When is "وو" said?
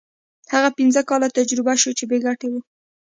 2.51-2.61